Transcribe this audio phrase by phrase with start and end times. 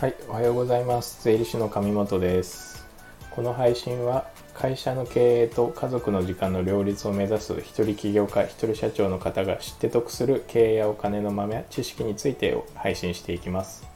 [0.00, 1.24] はい、おはようございます。
[1.24, 2.86] 税理士の上本です。
[3.30, 13.86] この配信は会社の経営と家族の時間の両立を目指す一人起業家、一人社長の方が知って得する経営やお金の豆、知識について配信していきます。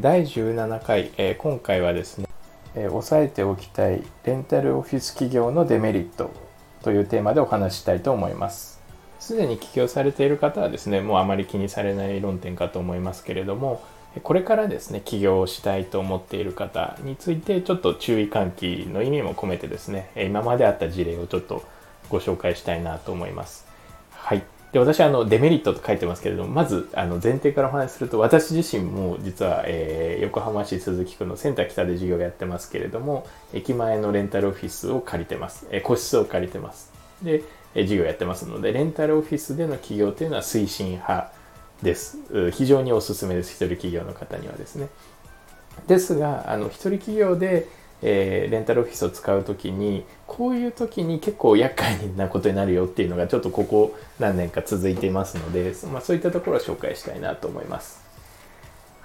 [0.00, 2.26] 第17回、今回はですね、
[2.74, 6.30] 押さえておきたいレンタルオフィス企業のデメリット
[6.82, 8.75] というテーマでお話ししたいと思います。
[9.18, 13.82] すでに起業されている方はですね、もうあまり気にされない論点かと思いますけれども、
[14.22, 21.62] これからですね、起業をしたいと思っている方について、ちょっと注意喚起の意味も込めてですね、今まであった事例をちょっと
[22.08, 23.66] ご紹介したいなと思います。
[24.12, 24.42] はい。
[24.72, 35.66] で、私はあのデメリットと書いてますけれども、まずあの前提からお話しすると、私自身も実は、えー、横浜市鈴木区のセンター北で授業をやってますけれども、駅前のレンタルオフィスを借りてます。
[35.70, 36.92] えー、個室を借りてます。
[37.22, 37.42] で、
[37.76, 41.30] え、授業やってますので、レンタルオフィスでの起業というのは推進派
[41.82, 42.18] です。
[42.52, 43.50] 非常におすすめです。
[43.50, 44.88] 一人企業の方にはですね。
[45.86, 47.68] ですが、あの、一人企業で、
[48.02, 58.05] えー、レンタルオフィスを使う時にこういう時に結構厄介なことになるよっていうのがちょっとここ何年か続いていますので、まあ、そういったところを紹介したいなと思います。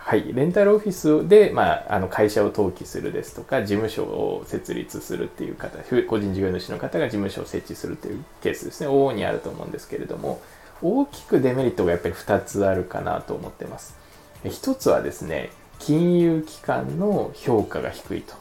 [0.04, 5.78] はい、レンタルオフィスで、まあ、あの会社を登記するですとか事務所を設立するっていう方
[6.08, 10.42] 個人事業主の方が事務所を設置するというケースですね往々にあると思うんですけれども
[10.82, 13.96] 大きくデメリットがやっぱり2つあるかなと思ってます。
[14.44, 18.36] 1つはですね金融機関の評価が低いと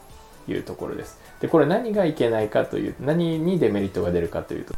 [0.50, 1.19] いうところです。
[1.41, 4.74] で、これ何がいけないかという、何にデメリットが出るかというと、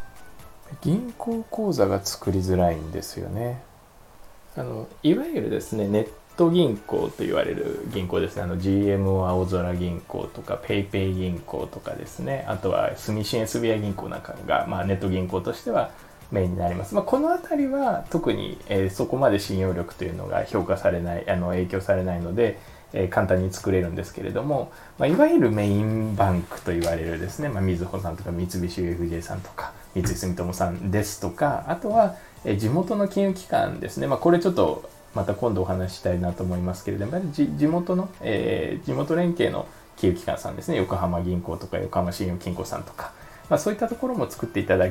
[0.80, 3.62] 銀行口座が作りづらいんですよね。
[4.56, 6.08] あの、いわゆるですね、ネッ
[6.42, 8.42] ト銀行と言われる銀行ですね。
[8.42, 12.44] あの GMO 青空銀行とか PayPay 銀行とかですね。
[12.48, 15.90] あとは住信 SBI 銀行なんかが、まあ、ネット銀行としては
[16.32, 16.94] メインになります。
[16.94, 22.58] まあ、この辺りは特に、えー、そこまで信用力というのが評価されない、あの影響されないので、
[22.94, 43.12] え簡単に作れるんですけれども、まあ、いわゆるメインバンクと言われるですね、まあ、みずほさんとか三菱 UFJ さんとか三井住友さんですとかあとは、え地元の金融機関ですね、まあ、これちょっとまた今度お話ししたいなと思いますけれども地元の、えー、地元連携の金融機関さんですね横浜銀行とか横浜信用金庫さんとか、
[43.48, 44.90] まあ、そういったところも作っていただ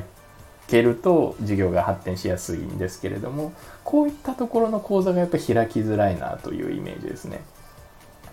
[0.68, 3.52] けると事業が発展しやすいんですけれども
[3.84, 7.42] こういったところの口座がやっぱ開きづらいなというイメージですね。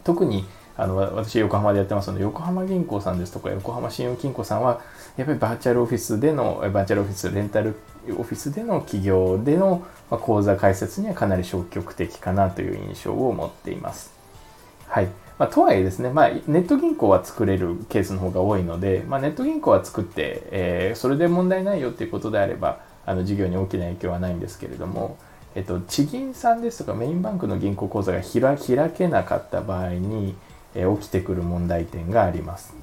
[0.04, 0.46] 特に
[0.80, 4.82] あの私横浜でやってますので横浜銀行さんですとか横浜信用金庫さんは
[5.18, 7.76] やっぱりバーチャルオフィスでのバーチャルオフィスレンタル
[8.18, 14.14] オフィスでの企業での口座開設にはかなり消極的かなという印象を持っています。
[14.88, 15.08] はい。
[15.38, 25.18] まあ、とはいえですね、まあ、ネット銀行は作れるケースの方が多いので、まあ、ネット銀行は作って、えー、それで問題ないよっていうことであれば、あの事業に大きな影響はないんですけれども、
[25.56, 30.36] えっと、地銀さんですとかメインバンクの銀行口座が開けなかった場合に、
[30.80, 32.74] え起きてくる問題点があります。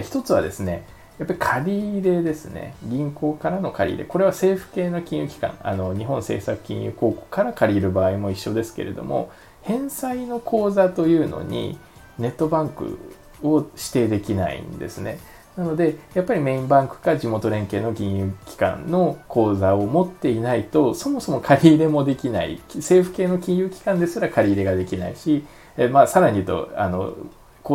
[0.00, 0.86] 一つはですね、
[1.18, 2.74] やっぱり借り入れですね。
[2.84, 4.08] 銀行からの借り入れ。
[4.08, 9.30] これは政府系の金融機関、あの日本政策金融公庫から借りる場合も一緒ですけれども、
[9.62, 11.78] 返済の口座というのに
[12.18, 12.98] ネットバンク
[13.42, 15.18] を指定できないんですね。
[15.56, 22.58] なので、やっぱりメインバンクか地元連携の金融機関の口座を持っていないと、そもそも借り入れもできない。
[22.74, 25.44] 政府系の金融機関ですら借り入れができないし、
[25.76, 27.14] えまあ、さらに言うと、あの、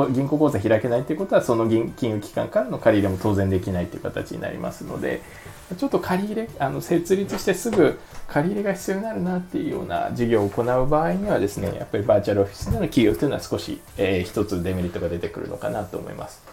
[0.09, 5.21] 銀行口座開けないということは、その金融機関からの借り入れも当然できないという形になりますので、
[5.77, 16.43] ちょっと借り入れ、あの設立してすぐ借り入れが必要になるなっていうような事業を行う場合にはですね、やっぱりバーチャルオフィスでの企業というのは少し、えー、一つデメリットが出てくるのかなと思います。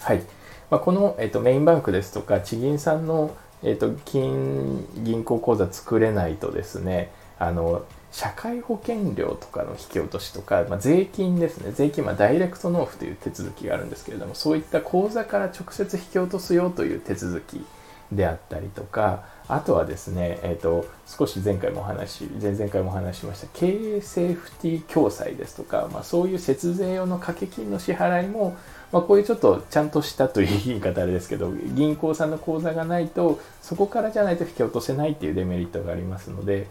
[0.00, 0.22] はい。
[0.70, 7.84] まあ、この、えっと、メインバンクですとか、地銀さんの、えっと、金、銀行口座作れないとですね、あの、
[8.16, 11.70] 社会保険料とかの引き落としとか、まあ、税金ですね。
[11.72, 17.62] 税金、ま、ダイレクト納付という手続きがあるんですけれども、そういった口座から直接引き落とすよという手続き
[18.10, 28.56] であったりとか、あとはですね、えっ、ー、と、少し前回もお話し、前々回もお話しました、経営セーフティー共済ですとか、まあ、そういう節税用の掛け金の支払いも、
[28.92, 36.66] まあ、こういうちょっとちゃんとしたという言い方あれですけど、銀行さんの口座がないと、そこからじゃないと引き落とせないっていうデメリットがありますので、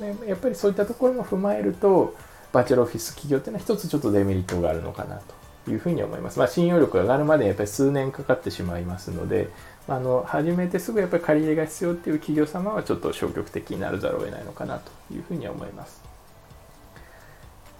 [0.00, 2.14] やっぱりそういったところも踏まえると、
[2.52, 5.20] バーチャルオフィス企業っていうのは一つちょっとデメリットがあるのかな
[5.64, 6.38] というふうに思います。
[6.38, 9.48] まあ、信用力が上がるまでやっぱり数年かかってしまいますので、
[9.88, 16.02] あの始めてすぐやっぱり借り入れが必要っていう企業様はちょっと消極的になるざるを得ないのかなというふうに思います。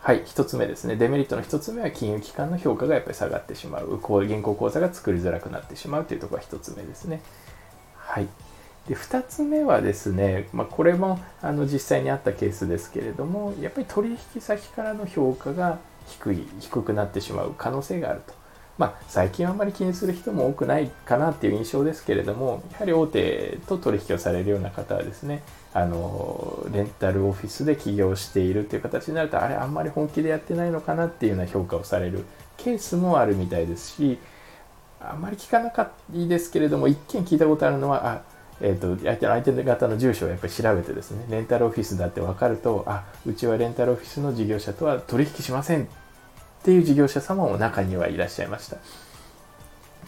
[0.00, 0.96] はい、1つ目ですね。
[0.96, 3.98] デメリットの1つ目は金融機関の評価がやっぱり下がってしまう。
[3.98, 7.22] こう銀行口座が作りづらくなってしまうというところが1つ目ですね。
[7.96, 8.28] はい。
[8.88, 18.34] で2つ目はですね、まあ、これもあの実際にあったケースですけれどもやっぱり取引先からの評価が低い低くなってしまう可能性があると。
[18.76, 32.24] まあ、最近はあまり気にする人も多くないかなっていう印象ですけれどもやはり大手と取引をされるような方はですねあのレンタルオフィスで起業しているっていう形になるとあれあんまり本気でやってないのかなっていうような評価をされる
[32.56, 34.18] ケースもあるみたいですし
[35.00, 45.86] あんまり聞かなかったですけれども一見聞いたことあるのはあえーと、相手の相手方の住所をやっぱり調べてですねレンタルオフィスだって分かるとあうちはレンタルオフィスの事業者とは取引しませんっ
[46.62, 48.78] ていう事業者様も中にはいらっしゃいました。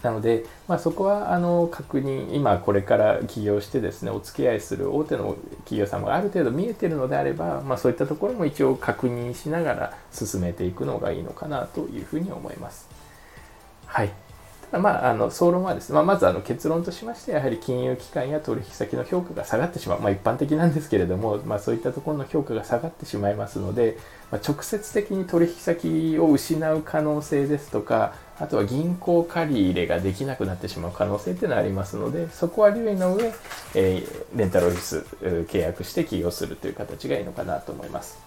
[0.02, 12.88] なので、まあ、そこはあの確認今これから起業してですねお付き合いする大手の企業様がある程度見えてるのであれば、まあ、そういったところも一応確認しながら進めていくのがいいのかなというふうに思います。
[13.86, 14.25] はい。
[14.72, 23.96] まあ、あの総論はですね、まあ、まずあの結論としましてやはり金融機関や取引先の評価が下がってしまう、まあ、一般的なんですけれども、まあ、そういったところの評価が下がってしまいますので、
[24.30, 33.32] まあ、直接的に取引先を失う可能性ですとかあとは銀行借り入れができなくなってしまう可能性っていうのはありますのでそこは留意の上、
[33.74, 38.18] えー、レンタルオフィス契約して起業するという形がいいのかなと思います。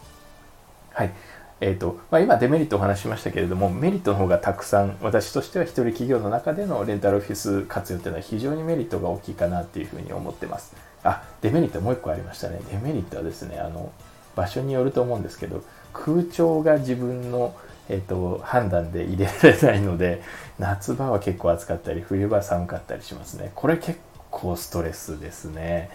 [0.92, 1.14] はい
[1.62, 10.76] えーとまあ、今デメリットをお話ししましたけれどもメリットの方がたくさん私としては一人企業の中でのレンタルオフィス活用というのは非常にメリットが大きいかなっていうふうに思ってます。
[11.04, 12.60] あデメリットもう一個ありましたね。
[12.72, 13.92] デメリットはですねあの
[14.36, 15.64] 場所によると思うんですけど
[15.94, 17.54] 空調が自分の、
[17.90, 20.22] えーと、判断で入れられないので
[20.60, 23.52] 夏場は結構暑かったり冬場は寒かったりしますね。
[23.56, 24.00] これ結
[24.32, 25.90] 構ストレスですね。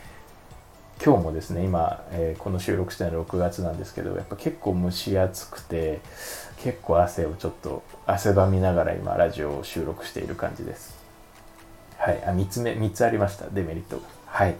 [1.02, 6.00] 今日もですね今、えー、この収録してるの6月なんですけどやっぱ結構蒸し暑くて
[6.62, 10.96] 結構汗をちょっと汗ばみながら今ラジオを収録している感じです
[11.98, 14.56] はいあ3つ目3つありましたデメリットがはい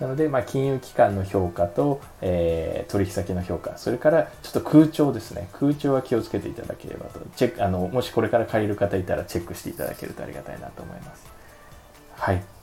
[0.00, 5.48] なので、まあ、金融機関の評価と、えー、取引先の評価、それからちょっと空調ですね。
[5.52, 7.20] 空調は気をつけていただければと。
[7.36, 11.24] チェック、あの、もしこれから借りる方いたらチェックしていただけるとありがたいなと思います。
[12.16, 12.53] はい。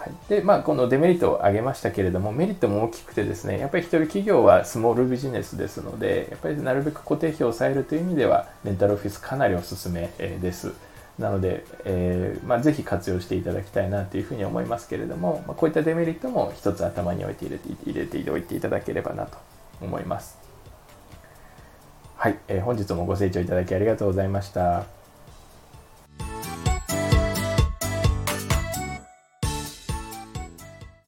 [0.00, 10.72] はい、でまあこのデメリットを挙げましたけれどもメリットも大きくてですねやっぱり一人企業はスモールビジネスですのでやっぱりなるべく固定費を抑えるという意味ではレンタルオフィスかなりおすすめです。
[11.18, 19.36] なので、えーまあ、ぜひ活用していただきたいなというふうに思いますけれども、まあ、こういったデメリットも一つ頭に置いて入れて入れておいていただければなと
[19.82, 20.38] 思います。
[22.16, 24.99] はい、えー、本日もご清聴いただきありがとうございました。